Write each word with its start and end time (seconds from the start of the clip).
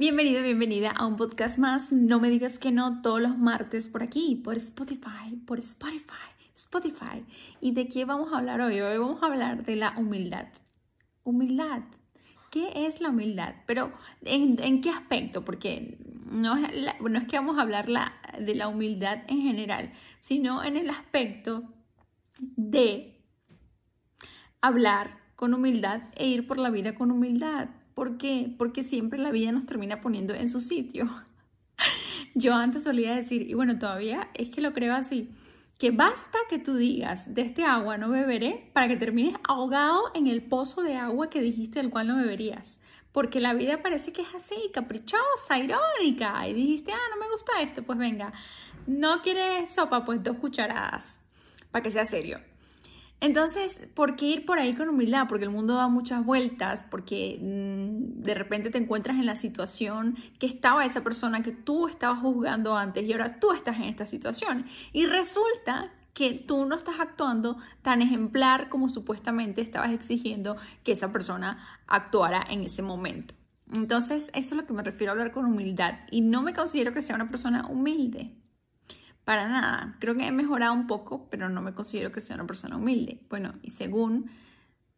Bienvenido, 0.00 0.42
bienvenida 0.42 0.92
a 0.92 1.04
un 1.04 1.18
podcast 1.18 1.58
más. 1.58 1.92
No 1.92 2.20
me 2.20 2.30
digas 2.30 2.58
que 2.58 2.72
no 2.72 3.02
todos 3.02 3.20
los 3.20 3.36
martes 3.36 3.86
por 3.86 4.02
aquí, 4.02 4.34
por 4.42 4.56
Spotify, 4.56 5.36
por 5.46 5.58
Spotify, 5.58 6.30
Spotify. 6.54 7.22
¿Y 7.60 7.72
de 7.72 7.86
qué 7.86 8.06
vamos 8.06 8.32
a 8.32 8.38
hablar 8.38 8.62
hoy? 8.62 8.80
Hoy 8.80 8.96
vamos 8.96 9.22
a 9.22 9.26
hablar 9.26 9.62
de 9.66 9.76
la 9.76 9.92
humildad. 9.98 10.46
Humildad. 11.22 11.82
¿Qué 12.50 12.86
es 12.86 13.02
la 13.02 13.10
humildad? 13.10 13.56
Pero 13.66 13.92
¿en, 14.22 14.80
qué 14.80 14.88
aspecto? 14.88 15.44
Porque 15.44 15.98
no 16.24 16.56
es, 16.56 16.72
no 16.98 17.18
es 17.18 17.28
que 17.28 17.36
vamos 17.36 17.58
a 17.58 17.60
hablar 17.60 17.86
de 18.40 18.54
la 18.54 18.68
humildad 18.68 19.18
en 19.28 19.42
general, 19.42 19.92
sino 20.20 20.64
en 20.64 20.78
el 20.78 20.88
aspecto 20.88 21.64
de 22.38 23.22
hablar 24.62 25.18
con 25.36 25.52
humildad 25.52 26.04
e 26.16 26.26
ir 26.26 26.46
por 26.46 26.56
la 26.56 26.70
vida 26.70 26.94
con 26.94 27.10
humildad. 27.10 27.68
¿Por 28.00 28.16
qué? 28.16 28.50
Porque 28.56 28.82
siempre 28.82 29.18
la 29.18 29.30
vida 29.30 29.52
nos 29.52 29.66
termina 29.66 30.00
poniendo 30.00 30.32
en 30.32 30.48
su 30.48 30.62
sitio. 30.62 31.04
Yo 32.34 32.54
antes 32.54 32.84
solía 32.84 33.14
decir, 33.14 33.42
y 33.42 33.52
bueno, 33.52 33.78
todavía 33.78 34.30
es 34.32 34.48
que 34.48 34.62
lo 34.62 34.72
creo 34.72 34.94
así, 34.94 35.28
que 35.76 35.90
basta 35.90 36.38
que 36.48 36.58
tú 36.58 36.76
digas, 36.76 37.34
de 37.34 37.42
este 37.42 37.62
agua 37.62 37.98
no 37.98 38.08
beberé, 38.08 38.70
para 38.72 38.88
que 38.88 38.96
termines 38.96 39.34
ahogado 39.46 40.12
en 40.14 40.28
el 40.28 40.40
pozo 40.40 40.80
de 40.80 40.96
agua 40.96 41.28
que 41.28 41.42
dijiste 41.42 41.78
del 41.78 41.90
cual 41.90 42.08
no 42.08 42.16
beberías. 42.16 42.80
Porque 43.12 43.38
la 43.38 43.52
vida 43.52 43.82
parece 43.82 44.14
que 44.14 44.22
es 44.22 44.34
así, 44.34 44.70
caprichosa, 44.72 45.58
irónica. 45.58 46.48
Y 46.48 46.54
dijiste, 46.54 46.92
ah, 46.92 47.08
no 47.14 47.20
me 47.20 47.30
gusta 47.30 47.60
esto, 47.60 47.82
pues 47.82 47.98
venga, 47.98 48.32
no 48.86 49.20
quieres 49.20 49.74
sopa, 49.74 50.06
pues 50.06 50.22
dos 50.24 50.38
cucharadas, 50.38 51.20
para 51.70 51.82
que 51.82 51.90
sea 51.90 52.06
serio. 52.06 52.40
Entonces, 53.20 53.78
¿por 53.94 54.16
qué 54.16 54.26
ir 54.26 54.46
por 54.46 54.58
ahí 54.58 54.74
con 54.74 54.88
humildad? 54.88 55.26
Porque 55.28 55.44
el 55.44 55.50
mundo 55.50 55.74
da 55.74 55.88
muchas 55.88 56.24
vueltas, 56.24 56.84
porque 56.90 57.38
mm, 57.38 58.22
de 58.22 58.34
repente 58.34 58.70
te 58.70 58.78
encuentras 58.78 59.18
en 59.18 59.26
la 59.26 59.36
situación 59.36 60.16
que 60.38 60.46
estaba 60.46 60.86
esa 60.86 61.02
persona 61.04 61.42
que 61.42 61.52
tú 61.52 61.86
estabas 61.86 62.20
juzgando 62.20 62.76
antes 62.76 63.04
y 63.04 63.12
ahora 63.12 63.38
tú 63.38 63.52
estás 63.52 63.76
en 63.76 63.84
esta 63.84 64.06
situación. 64.06 64.64
Y 64.92 65.04
resulta 65.04 65.92
que 66.14 66.32
tú 66.34 66.64
no 66.64 66.76
estás 66.76 66.98
actuando 66.98 67.58
tan 67.82 68.02
ejemplar 68.02 68.68
como 68.68 68.88
supuestamente 68.88 69.60
estabas 69.60 69.92
exigiendo 69.92 70.56
que 70.82 70.92
esa 70.92 71.12
persona 71.12 71.80
actuara 71.86 72.44
en 72.48 72.64
ese 72.64 72.82
momento. 72.82 73.34
Entonces, 73.72 74.30
eso 74.34 74.54
es 74.54 74.60
lo 74.60 74.66
que 74.66 74.72
me 74.72 74.82
refiero 74.82 75.10
a 75.10 75.12
hablar 75.12 75.30
con 75.30 75.44
humildad. 75.44 76.00
Y 76.10 76.22
no 76.22 76.42
me 76.42 76.54
considero 76.54 76.92
que 76.92 77.02
sea 77.02 77.16
una 77.16 77.30
persona 77.30 77.66
humilde. 77.68 78.34
Para 79.24 79.48
nada. 79.48 79.96
Creo 80.00 80.16
que 80.16 80.26
he 80.26 80.32
mejorado 80.32 80.72
un 80.72 80.86
poco, 80.86 81.28
pero 81.30 81.48
no 81.48 81.62
me 81.62 81.74
considero 81.74 82.12
que 82.12 82.20
sea 82.20 82.36
una 82.36 82.46
persona 82.46 82.76
humilde. 82.76 83.20
Bueno, 83.28 83.54
y 83.62 83.70
según, 83.70 84.30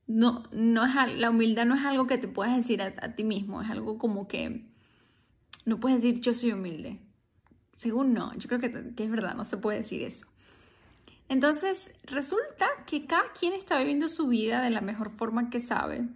no, 0.07 0.45
no 0.53 0.85
es, 0.85 0.95
la 1.17 1.31
humildad 1.31 1.67
no 1.67 1.75
es 1.75 1.85
algo 1.85 2.07
que 2.07 2.19
te 2.19 2.29
puedas 2.29 2.57
decir 2.57 2.83
a, 2.83 3.15
ti 3.15 3.25
mismo, 3.25 3.63
es 3.63 3.71
algo 3.71 3.99
como 3.99 4.29
que 4.29 4.69
no 5.65 5.81
puedes 5.81 6.03
decir 6.03 6.21
yo 6.21 6.35
soy 6.35 6.53
humilde. 6.53 7.01
Según 7.75 8.13
no, 8.15 8.33
yo 8.37 8.49
creo 8.49 8.61
que, 8.61 8.95
que 8.95 9.05
es 9.05 9.11
verdad, 9.11 9.35
no 9.35 9.45
se 9.45 9.57
puede 9.57 9.79
decir 9.79 10.03
eso. 10.03 10.27
Entonces, 11.29 11.91
resulta 12.05 12.69
que 12.87 13.07
cada 13.07 13.33
quien 13.33 13.55
está 13.55 13.79
viviendo 13.79 14.09
su 14.09 14.29
vida 14.29 14.63
de 14.63 14.71
la 14.71 14.83
mejor 14.83 15.11
forma 15.11 15.51
que 15.51 15.61
sabe, 15.61 16.07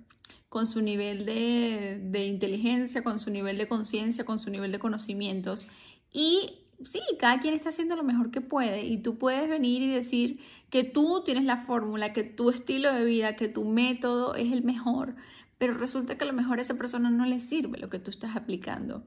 con 0.48 0.66
su 0.66 0.80
nivel 0.80 1.24
de, 1.26 2.00
de 2.02 2.26
inteligencia, 2.26 3.02
con 3.02 3.18
su 3.18 3.30
nivel 3.30 3.58
de 3.58 3.68
conciencia, 3.68 4.24
con 4.24 4.38
su 4.38 4.50
nivel 4.50 4.72
de 4.72 4.78
conocimientos. 4.78 5.66
Y 6.12 6.65
sí, 6.84 7.00
cada 7.18 7.40
quien 7.40 7.54
está 7.54 7.70
haciendo 7.70 7.96
lo 7.96 8.04
mejor 8.04 8.30
que 8.30 8.40
puede 8.40 8.84
y 8.84 8.98
tú 8.98 9.18
puedes 9.18 9.48
venir 9.48 9.82
y 9.82 9.88
decir 9.88 10.40
que 10.70 10.84
tú 10.84 11.22
tienes 11.24 11.44
la 11.44 11.58
fórmula, 11.58 12.12
que 12.12 12.24
tu 12.24 12.50
estilo 12.50 12.92
de 12.92 13.04
vida, 13.04 13.36
que 13.36 13.48
tu 13.48 13.64
método 13.64 14.34
es 14.34 14.52
el 14.52 14.62
mejor, 14.62 15.14
pero 15.58 15.74
resulta 15.74 16.18
que 16.18 16.24
a 16.24 16.26
lo 16.26 16.32
mejor 16.32 16.58
a 16.58 16.62
esa 16.62 16.74
persona 16.74 17.10
no 17.10 17.26
le 17.26 17.40
sirve 17.40 17.78
lo 17.78 17.88
que 17.88 17.98
tú 17.98 18.10
estás 18.10 18.36
aplicando. 18.36 19.04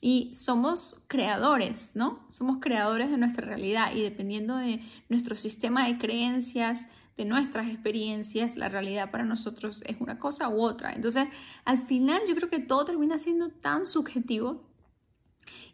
Y 0.00 0.34
somos 0.34 0.96
creadores, 1.06 1.94
¿no? 1.94 2.26
Somos 2.28 2.58
creadores 2.60 3.10
de 3.10 3.18
nuestra 3.18 3.46
realidad 3.46 3.94
y 3.94 4.02
dependiendo 4.02 4.56
de 4.56 4.82
nuestro 5.08 5.36
sistema 5.36 5.86
de 5.86 5.98
creencias, 5.98 6.88
de 7.16 7.24
nuestras 7.24 7.68
experiencias, 7.68 8.56
la 8.56 8.68
realidad 8.68 9.10
para 9.10 9.24
nosotros 9.24 9.82
es 9.86 10.00
una 10.00 10.18
cosa 10.18 10.48
u 10.48 10.60
otra. 10.60 10.92
Entonces, 10.92 11.28
al 11.64 11.78
final 11.78 12.22
yo 12.26 12.34
creo 12.34 12.50
que 12.50 12.58
todo 12.58 12.84
termina 12.84 13.18
siendo 13.18 13.50
tan 13.50 13.86
subjetivo 13.86 14.64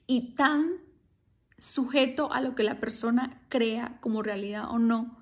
y 0.07 0.35
tan 0.35 0.88
sujeto 1.59 2.33
a 2.33 2.41
lo 2.41 2.55
que 2.55 2.63
la 2.63 2.77
persona 2.77 3.43
crea 3.49 3.99
como 4.01 4.23
realidad 4.23 4.71
o 4.71 4.79
no, 4.79 5.19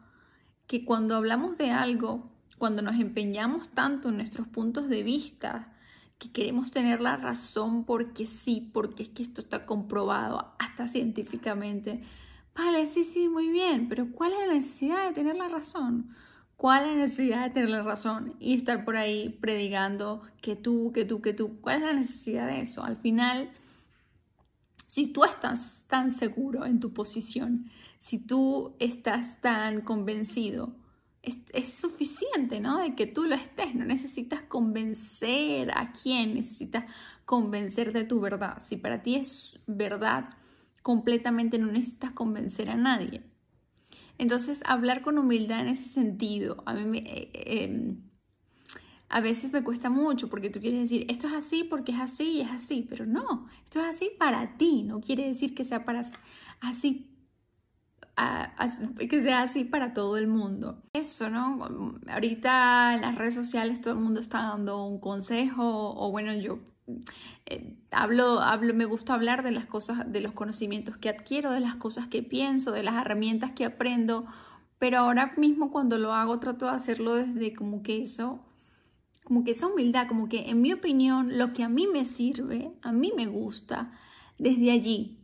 que 0.66 0.84
cuando 0.84 1.16
hablamos 1.16 1.56
de 1.56 1.70
algo, 1.70 2.30
cuando 2.58 2.82
nos 2.82 2.96
empeñamos 3.00 3.70
tanto 3.70 4.10
en 4.10 4.18
nuestros 4.18 4.46
puntos 4.48 4.88
de 4.88 5.02
vista, 5.02 5.72
que 6.18 6.32
queremos 6.32 6.70
tener 6.70 7.00
la 7.00 7.16
razón 7.16 7.84
porque 7.84 8.24
sí, 8.24 8.70
porque 8.72 9.02
es 9.04 9.08
que 9.10 9.22
esto 9.22 9.40
está 9.40 9.66
comprobado 9.66 10.54
hasta 10.58 10.86
científicamente. 10.86 12.02
Vale, 12.54 12.86
sí, 12.86 13.04
sí, 13.04 13.28
muy 13.28 13.50
bien, 13.50 13.88
pero 13.88 14.10
¿cuál 14.12 14.32
es 14.32 14.46
la 14.46 14.54
necesidad 14.54 15.08
de 15.08 15.14
tener 15.14 15.36
la 15.36 15.48
razón? 15.48 16.14
¿Cuál 16.56 16.84
es 16.84 16.88
la 16.88 17.02
necesidad 17.02 17.44
de 17.44 17.50
tener 17.50 17.68
la 17.68 17.82
razón 17.82 18.34
y 18.40 18.54
estar 18.54 18.84
por 18.86 18.96
ahí 18.96 19.28
predicando 19.40 20.22
que 20.40 20.56
tú, 20.56 20.90
que 20.94 21.04
tú, 21.04 21.20
que 21.20 21.34
tú? 21.34 21.60
¿Cuál 21.60 21.76
es 21.76 21.82
la 21.82 21.92
necesidad 21.92 22.46
de 22.46 22.62
eso? 22.62 22.82
Al 22.82 22.96
final 22.96 23.50
si 24.86 25.08
tú 25.08 25.24
estás 25.24 25.84
tan 25.88 26.10
seguro 26.10 26.64
en 26.64 26.80
tu 26.80 26.92
posición, 26.92 27.70
si 27.98 28.18
tú 28.18 28.76
estás 28.78 29.40
tan 29.40 29.80
convencido, 29.80 30.76
es, 31.52 31.74
suficiente, 31.74 32.60
¿no? 32.60 32.78
De 32.78 32.94
que 32.94 33.06
tú 33.06 33.24
lo 33.24 33.34
estés, 33.34 33.74
no 33.74 33.84
necesitas 33.84 34.42
convencer 34.42 35.70
a 35.72 35.92
quién, 35.92 36.34
necesitas 36.34 36.84
convencer 37.24 37.92
de 37.92 38.04
tu 38.04 38.20
verdad. 38.20 38.62
Si 38.62 38.76
para 38.76 39.02
ti 39.02 39.16
es 39.16 39.60
verdad, 39.66 40.30
completamente 40.82 41.58
no 41.58 41.66
necesitas 41.66 42.12
convencer 42.12 42.70
a 42.70 42.76
nadie. 42.76 43.24
Entonces, 44.18 44.62
hablar 44.66 45.02
con 45.02 45.18
humildad 45.18 45.60
en 45.60 45.68
ese 45.68 45.88
sentido, 45.88 46.62
a 46.64 46.74
mí 46.74 46.84
me, 46.84 46.98
eh, 46.98 47.30
em, 47.34 48.05
a 49.08 49.20
veces 49.20 49.52
me 49.52 49.62
cuesta 49.62 49.88
mucho 49.90 50.28
porque 50.28 50.50
tú 50.50 50.60
quieres 50.60 50.80
decir, 50.80 51.06
esto 51.08 51.28
es 51.28 51.34
así 51.34 51.64
porque 51.64 51.92
es 51.92 52.00
así 52.00 52.38
y 52.38 52.40
es 52.40 52.50
así, 52.50 52.86
pero 52.88 53.06
no, 53.06 53.48
esto 53.64 53.80
es 53.80 53.86
así 53.86 54.10
para 54.18 54.56
ti, 54.56 54.82
no 54.82 55.00
quiere 55.00 55.26
decir 55.28 55.54
que 55.54 55.64
sea 55.64 55.84
para 55.84 56.02
así, 56.60 57.16
que 59.08 59.20
sea 59.20 59.42
así 59.42 59.64
para 59.64 59.92
todo 59.92 60.16
el 60.16 60.26
mundo. 60.26 60.82
Eso, 60.92 61.28
¿no? 61.30 61.66
Ahorita 62.08 62.94
en 62.94 63.02
las 63.02 63.14
redes 63.14 63.34
sociales 63.34 63.80
todo 63.80 63.94
el 63.94 64.00
mundo 64.00 64.20
está 64.20 64.42
dando 64.42 64.84
un 64.84 64.98
consejo 64.98 65.94
o 65.94 66.10
bueno, 66.10 66.34
yo 66.34 66.58
eh, 67.46 67.76
hablo, 67.90 68.40
hablo, 68.40 68.74
me 68.74 68.86
gusta 68.86 69.14
hablar 69.14 69.42
de 69.42 69.52
las 69.52 69.66
cosas, 69.66 70.10
de 70.10 70.20
los 70.20 70.32
conocimientos 70.32 70.96
que 70.96 71.08
adquiero, 71.08 71.52
de 71.52 71.60
las 71.60 71.76
cosas 71.76 72.08
que 72.08 72.22
pienso, 72.22 72.72
de 72.72 72.82
las 72.82 72.94
herramientas 72.94 73.52
que 73.52 73.64
aprendo, 73.64 74.26
pero 74.78 74.98
ahora 74.98 75.34
mismo 75.36 75.70
cuando 75.70 75.98
lo 75.98 76.12
hago 76.12 76.38
trato 76.38 76.66
de 76.66 76.72
hacerlo 76.72 77.14
desde 77.14 77.54
como 77.54 77.82
que 77.82 78.02
eso 78.02 78.40
como 79.26 79.42
que 79.42 79.50
esa 79.50 79.66
humildad, 79.66 80.06
como 80.06 80.28
que 80.28 80.48
en 80.50 80.62
mi 80.62 80.72
opinión, 80.72 81.36
lo 81.36 81.52
que 81.52 81.64
a 81.64 81.68
mí 81.68 81.88
me 81.88 82.04
sirve, 82.04 82.70
a 82.80 82.92
mí 82.92 83.12
me 83.16 83.26
gusta, 83.26 83.90
desde 84.38 84.70
allí. 84.70 85.18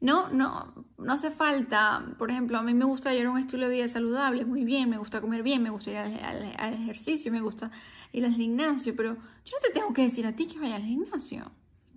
No, 0.00 0.30
no, 0.30 0.86
no 0.96 1.12
hace 1.12 1.30
falta, 1.30 2.14
por 2.16 2.30
ejemplo, 2.30 2.56
a 2.56 2.62
mí 2.62 2.72
me 2.72 2.86
gusta 2.86 3.12
llevar 3.12 3.34
un 3.34 3.38
estilo 3.38 3.68
de 3.68 3.74
vida 3.74 3.88
saludable, 3.88 4.46
muy 4.46 4.64
bien, 4.64 4.88
me 4.88 4.96
gusta 4.96 5.20
comer 5.20 5.42
bien, 5.42 5.62
me 5.62 5.68
gusta 5.68 5.90
ir 5.90 5.98
al, 5.98 6.72
ejercicio, 6.72 7.30
me 7.30 7.42
gusta 7.42 7.70
ir 8.10 8.24
al 8.24 8.32
gimnasio, 8.32 8.96
pero 8.96 9.16
yo 9.16 9.20
no 9.52 9.60
te 9.60 9.70
tengo 9.70 9.92
que 9.92 10.02
decir 10.02 10.26
a 10.26 10.32
ti 10.32 10.46
que 10.46 10.58
vayas 10.58 10.76
al 10.76 10.86
gimnasio. 10.86 11.52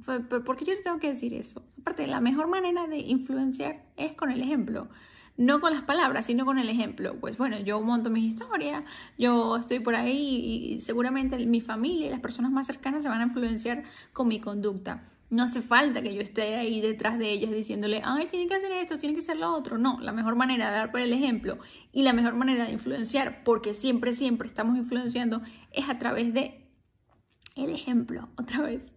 ¿Por 0.06 0.57
qué 0.57 0.66
yo 0.66 0.75
te 0.75 0.83
tengo 0.83 1.00
que 1.00 1.07
decir 1.07 1.33
eso? 1.33 1.63
Aparte, 1.79 2.06
la 2.06 2.19
mejor 2.19 2.50
manera 2.50 2.85
de 2.88 2.97
influenciar 2.97 3.85
es 3.95 4.11
con 4.11 4.29
el 4.29 4.41
ejemplo 4.41 4.89
no 5.39 5.61
con 5.61 5.72
las 5.72 5.83
palabras, 5.83 6.25
sino 6.25 6.45
con 6.45 6.59
el 6.59 6.67
ejemplo. 6.67 7.16
Pues 7.17 7.38
bueno, 7.38 7.57
yo 7.59 7.81
monto 7.81 8.09
mis 8.09 8.25
historias, 8.25 8.83
yo 9.17 9.55
estoy 9.55 9.79
por 9.79 9.95
ahí 9.95 10.73
y 10.73 10.79
seguramente 10.81 11.38
mi 11.45 11.61
familia 11.61 12.07
y 12.07 12.09
las 12.09 12.19
personas 12.19 12.51
más 12.51 12.67
cercanas 12.67 13.03
se 13.03 13.09
van 13.09 13.22
a 13.22 13.23
influenciar 13.23 13.83
con 14.11 14.27
mi 14.27 14.41
conducta. 14.41 15.05
No 15.29 15.44
hace 15.44 15.61
falta 15.61 16.01
que 16.01 16.13
yo 16.13 16.19
esté 16.19 16.56
ahí 16.56 16.81
detrás 16.81 17.18
de 17.18 17.31
ellas 17.31 17.51
diciéndole, 17.51 18.01
ay, 18.03 18.27
tiene 18.27 18.50
que 18.50 18.56
hacer 18.56 18.71
esto, 18.74 18.97
tiene 18.97 19.15
que 19.15 19.21
hacer 19.21 19.38
lo 19.38 19.53
otro. 19.53 19.77
No, 19.77 20.01
la 20.01 20.12
mejor 20.12 20.36
manera 20.36 20.71
de 20.71 20.75
dar 20.75 20.91
por 20.91 21.00
el 21.00 21.13
ejemplo 21.13 21.57
y 21.94 22.03
la 22.03 22.12
mejor 22.12 22.36
manera 22.36 22.65
de 22.65 22.74
influenciar, 22.74 23.44
porque 23.45 23.74
siempre, 23.74 24.13
siempre 24.13 24.45
estamos 24.45 24.77
influenciando, 24.77 25.41
es 25.71 25.88
a 25.88 25.97
través 25.97 26.33
de 26.33 26.69
el 27.56 27.69
ejemplo, 27.69 28.27
otra 28.36 28.62
vez. 28.62 28.91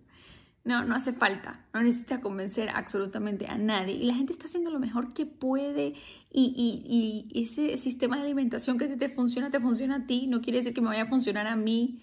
No, 0.65 0.85
no 0.85 0.95
hace 0.95 1.13
falta, 1.13 1.67
no 1.75 1.83
necesitas 1.83 2.21
convencer 2.21 2.69
absolutamente 2.69 3.49
a 3.49 3.59
nadie. 3.59 3.95
Y 3.95 4.05
la 4.05 4.15
gente 4.15 4.33
está 4.33 4.47
haciendo 4.47 4.71
lo 4.71 4.79
mejor 4.79 5.13
que 5.13 5.27
puede 5.27 5.95
y, 6.31 7.29
ese 7.35 7.77
sistema 7.79 8.17
de 8.17 8.23
alimentación 8.23 8.79
que 8.79 8.87
te 8.87 9.09
funciona, 9.09 9.51
te 9.51 9.59
funciona 9.59 9.97
a 9.97 10.05
ti. 10.05 10.29
No 10.29 10.41
quiere 10.41 10.59
decir 10.59 10.73
que 10.73 10.81
me 10.81 10.89
vaya 10.89 11.03
a 11.03 11.09
funcionar 11.09 11.49
a 11.49 11.57
mí. 11.57 12.01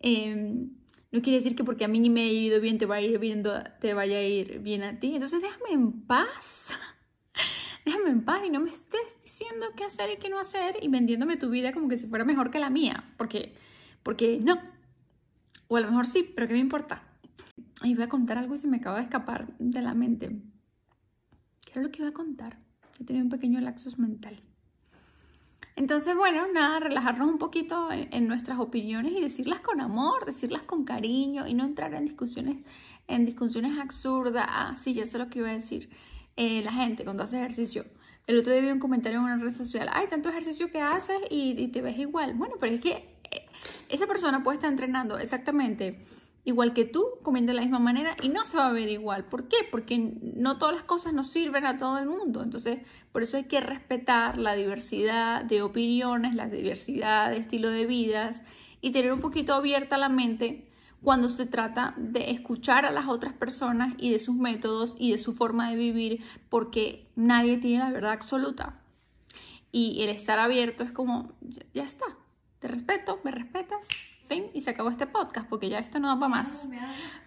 Em, 0.00 0.72
no 1.10 1.22
quiere 1.22 1.38
decir 1.38 1.56
que 1.56 1.64
porque 1.64 1.86
a 1.86 1.88
mí 1.88 2.00
ni 2.00 2.10
me 2.10 2.22
haya 2.22 2.32
ido 2.32 2.60
bien 2.60 2.76
te 2.78 2.84
vaya 2.84 3.06
a 3.06 3.10
ir, 3.10 3.18
viendo, 3.18 3.62
te 3.80 3.94
vaya 3.94 4.18
a 4.18 4.22
ir 4.22 4.58
bien 4.58 4.82
a 4.82 4.98
ti. 4.98 5.14
Entonces 5.14 5.40
déjame 5.40 5.70
en 5.72 6.02
paz. 6.02 6.70
déjame 7.86 8.10
en 8.10 8.24
paz 8.26 8.42
y 8.46 8.50
no 8.50 8.60
me 8.60 8.70
estés 8.70 9.00
diciendo 9.22 9.66
qué 9.74 9.84
hacer 9.84 10.10
y 10.10 10.16
qué 10.18 10.28
no 10.28 10.38
hacer 10.38 10.76
y 10.82 10.88
vendiéndome 10.88 11.38
tu 11.38 11.48
vida 11.48 11.72
como 11.72 11.88
que 11.88 11.96
si 11.96 12.06
fuera 12.06 12.26
mejor 12.26 12.50
que 12.50 12.58
la 12.58 12.68
mía. 12.68 13.14
Porque, 13.16 13.54
porque 14.02 14.38
no. 14.38 14.60
O 15.68 15.78
a 15.78 15.80
lo 15.80 15.88
mejor 15.88 16.06
sí, 16.06 16.30
pero 16.34 16.46
¿qué 16.46 16.52
me 16.52 16.60
importa? 16.60 17.08
Y 17.84 17.94
voy 17.94 18.04
a 18.04 18.08
contar 18.08 18.38
algo 18.38 18.54
y 18.54 18.58
se 18.58 18.68
me 18.68 18.76
acaba 18.76 18.98
de 18.98 19.04
escapar 19.04 19.56
de 19.58 19.82
la 19.82 19.94
mente. 19.94 20.28
¿Qué 21.64 21.72
era 21.72 21.82
lo 21.82 21.90
que 21.90 22.02
iba 22.02 22.08
a 22.08 22.12
contar? 22.12 22.58
He 23.00 23.04
tenido 23.04 23.24
un 23.24 23.30
pequeño 23.30 23.60
laxus 23.60 23.98
mental. 23.98 24.42
Entonces, 25.74 26.14
bueno, 26.14 26.46
nada, 26.52 26.80
relajarnos 26.80 27.28
un 27.28 27.38
poquito 27.38 27.88
en, 27.90 28.28
nuestras 28.28 28.58
opiniones 28.58 29.12
y 29.12 29.20
decirlas 29.20 29.60
con 29.60 29.80
amor, 29.80 30.26
decirlas 30.26 30.62
con 30.62 30.84
cariño 30.84 31.46
y 31.46 31.54
no 31.54 31.64
entrar 31.64 31.94
en 31.94 32.04
discusiones, 32.04 32.58
en 33.08 33.24
discusiones 33.24 33.78
absurdas. 33.78 34.46
Ah, 34.48 34.74
sí, 34.76 34.92
ya 34.92 35.06
sé 35.06 35.18
lo 35.18 35.28
que 35.28 35.38
iba 35.38 35.48
a 35.48 35.54
decir. 35.54 35.88
Eh, 36.36 36.62
la 36.62 36.72
gente 36.72 37.04
cuando 37.04 37.22
hace 37.22 37.38
ejercicio. 37.38 37.86
El 38.26 38.38
otro 38.38 38.52
día 38.52 38.62
vi 38.62 38.70
un 38.70 38.78
comentario 38.78 39.18
en 39.18 39.24
una 39.24 39.36
red 39.36 39.54
social, 39.54 39.88
ay, 39.92 40.06
tanto 40.08 40.28
ejercicio 40.28 40.70
que 40.70 40.80
haces 40.80 41.18
y, 41.30 41.60
y 41.60 41.68
te 41.68 41.80
ves 41.80 41.98
igual. 41.98 42.34
Bueno, 42.34 42.54
pero 42.60 42.74
es 42.74 42.80
que 42.80 43.18
eh, 43.30 43.46
esa 43.88 44.06
persona 44.06 44.44
puede 44.44 44.56
estar 44.56 44.70
entrenando 44.70 45.18
exactamente 45.18 46.04
igual 46.44 46.74
que 46.74 46.84
tú, 46.84 47.04
comiendo 47.22 47.50
de 47.50 47.56
la 47.56 47.62
misma 47.62 47.78
manera 47.78 48.16
y 48.22 48.28
no 48.28 48.44
se 48.44 48.56
va 48.56 48.68
a 48.68 48.72
ver 48.72 48.88
igual. 48.88 49.24
¿Por 49.24 49.48
qué? 49.48 49.58
Porque 49.70 49.98
no 50.20 50.58
todas 50.58 50.74
las 50.74 50.84
cosas 50.84 51.12
nos 51.12 51.28
sirven 51.30 51.66
a 51.66 51.78
todo 51.78 51.98
el 51.98 52.06
mundo. 52.06 52.42
Entonces, 52.42 52.80
por 53.12 53.22
eso 53.22 53.36
hay 53.36 53.44
que 53.44 53.60
respetar 53.60 54.38
la 54.38 54.54
diversidad 54.54 55.44
de 55.44 55.62
opiniones, 55.62 56.34
la 56.34 56.48
diversidad 56.48 57.30
de 57.30 57.38
estilo 57.38 57.70
de 57.70 57.86
vidas 57.86 58.42
y 58.80 58.90
tener 58.90 59.12
un 59.12 59.20
poquito 59.20 59.54
abierta 59.54 59.96
la 59.96 60.08
mente 60.08 60.68
cuando 61.02 61.28
se 61.28 61.46
trata 61.46 61.94
de 61.96 62.30
escuchar 62.30 62.86
a 62.86 62.92
las 62.92 63.08
otras 63.08 63.32
personas 63.32 63.94
y 63.98 64.10
de 64.10 64.18
sus 64.18 64.36
métodos 64.36 64.94
y 64.98 65.10
de 65.10 65.18
su 65.18 65.32
forma 65.32 65.70
de 65.70 65.76
vivir, 65.76 66.24
porque 66.48 67.08
nadie 67.16 67.58
tiene 67.58 67.84
la 67.84 67.90
verdad 67.90 68.12
absoluta. 68.12 68.80
Y 69.72 70.02
el 70.02 70.10
estar 70.10 70.38
abierto 70.38 70.84
es 70.84 70.92
como, 70.92 71.32
ya 71.74 71.82
está, 71.82 72.06
te 72.60 72.68
respeto, 72.68 73.20
me 73.24 73.30
respetas, 73.30 73.88
y 74.54 74.60
se 74.60 74.70
acabó 74.70 74.90
este 74.90 75.06
podcast 75.06 75.48
porque 75.48 75.68
ya 75.68 75.78
esto 75.78 75.98
no 75.98 76.08
da 76.08 76.14
para 76.14 76.28
más. 76.28 76.68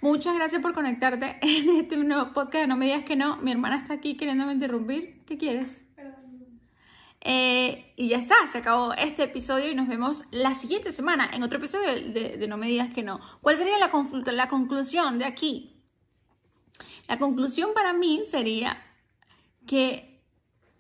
Muchas 0.02 0.36
gracias 0.36 0.62
por 0.62 0.74
conectarte 0.74 1.38
en 1.42 1.78
este 1.78 1.98
nuevo 1.98 2.34
podcast. 2.34 2.68
No 2.68 2.78
me 2.78 2.86
digas 2.86 3.06
que 3.06 3.16
no, 3.16 3.38
mi 3.38 3.52
hermana 3.52 3.78
está 3.78 3.94
aquí 3.94 4.18
queriéndome 4.18 4.54
interrumpir. 4.54 5.24
¿Qué 5.26 5.38
quieres? 5.38 5.84
Eh, 7.28 7.94
y 7.96 8.10
ya 8.10 8.18
está, 8.18 8.36
se 8.48 8.60
acabó 8.60 8.94
este 8.94 9.24
episodio 9.24 9.72
y 9.72 9.76
nos 9.76 9.88
vemos 9.88 10.26
la 10.30 10.54
siguiente 10.54 10.92
semana 10.92 11.28
en 11.34 11.42
otro 11.42 11.58
episodio 11.58 11.92
de, 11.92 12.46
No 12.48 12.58
me 12.58 12.68
digas 12.68 12.94
que 12.94 13.02
no. 13.02 13.20
¿Cuál 13.42 13.58
sería 13.58 13.78
la, 13.80 13.92
la 14.32 14.50
conclusión 14.50 15.18
de 15.18 15.26
aquí? 15.26 15.82
La 17.08 17.18
conclusión 17.18 17.72
para 17.74 17.94
mí 17.94 18.22
sería 18.26 18.78
que, 19.66 20.22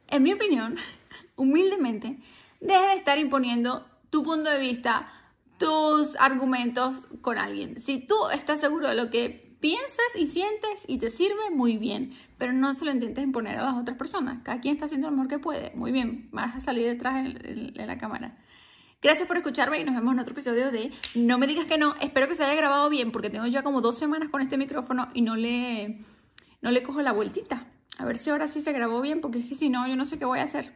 en 0.07 0.23
mi 0.23 0.33
opinión, 0.33 0.77
humildemente, 1.35 2.19
deje 2.61 2.87
de 2.87 2.95
estar 2.95 3.17
imponiendo 3.17 3.85
tu 4.11 4.23
punto 4.23 4.49
de 4.49 4.59
vista 4.59 5.11
tus 5.57 6.15
argumentos 6.17 7.07
con 7.21 7.37
alguien. 7.37 7.79
Si 7.79 8.05
tú 8.05 8.15
estás 8.33 8.61
seguro 8.61 8.87
de 8.87 8.95
lo 8.95 9.09
que 9.09 9.57
piensas 9.59 10.15
y 10.15 10.27
sientes 10.27 10.83
y 10.87 10.99
te 10.99 11.09
sirve, 11.09 11.49
muy 11.51 11.77
bien, 11.77 12.13
pero 12.37 12.53
no 12.53 12.73
se 12.75 12.85
lo 12.85 12.91
intentes 12.91 13.23
imponer 13.23 13.57
a 13.57 13.65
las 13.65 13.75
otras 13.75 13.97
personas. 13.97 14.43
Cada 14.43 14.59
quien 14.59 14.75
está 14.75 14.85
haciendo 14.85 15.09
lo 15.09 15.15
mejor 15.15 15.29
que 15.29 15.39
puede. 15.39 15.71
Muy 15.75 15.91
bien, 15.91 16.29
vas 16.31 16.55
a 16.55 16.59
salir 16.59 16.87
detrás 16.87 17.23
de 17.33 17.85
la 17.85 17.97
cámara. 17.97 18.37
Gracias 19.01 19.27
por 19.27 19.37
escucharme 19.37 19.79
y 19.79 19.83
nos 19.83 19.95
vemos 19.95 20.13
en 20.13 20.19
otro 20.19 20.33
episodio 20.33 20.71
de 20.71 20.91
No 21.13 21.37
me 21.37 21.47
digas 21.47 21.67
que 21.67 21.77
no. 21.77 21.95
Espero 22.01 22.27
que 22.27 22.35
se 22.35 22.43
haya 22.43 22.55
grabado 22.55 22.89
bien 22.89 23.11
porque 23.11 23.29
tengo 23.29 23.45
ya 23.45 23.61
como 23.61 23.81
dos 23.81 23.97
semanas 23.97 24.29
con 24.29 24.41
este 24.41 24.57
micrófono 24.57 25.09
y 25.13 25.21
no 25.21 25.35
le, 25.35 25.99
no 26.61 26.71
le 26.71 26.81
cojo 26.81 27.01
la 27.01 27.11
vueltita. 27.11 27.67
A 27.97 28.05
ver 28.05 28.17
si 28.17 28.29
ahora 28.29 28.47
sí 28.47 28.61
se 28.61 28.73
grabó 28.73 29.01
bien 29.01 29.21
porque 29.21 29.39
es 29.39 29.45
que 29.45 29.55
si 29.55 29.69
no, 29.69 29.87
yo 29.87 29.95
no 29.95 30.05
sé 30.05 30.17
qué 30.17 30.25
voy 30.25 30.39
a 30.39 30.43
hacer. 30.43 30.75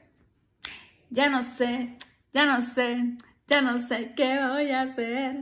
Ya 1.10 1.28
no 1.28 1.42
sé, 1.42 1.98
ya 2.32 2.46
no 2.46 2.64
sé. 2.64 3.18
Ya 3.50 3.62
no 3.62 3.80
sé 3.88 4.12
qué 4.16 4.40
voy 4.48 4.70
a 4.72 4.82
hacer. 4.84 5.38